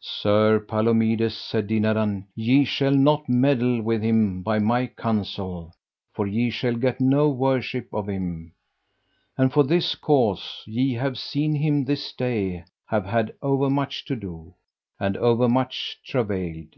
[0.00, 5.74] Sir Palomides, said Dinadan, ye shall not meddle with him by my counsel,
[6.12, 8.52] for ye shall get no worship of him;
[9.36, 14.54] and for this cause, ye have seen him this day have had overmuch to do,
[15.00, 16.76] and overmuch travailed.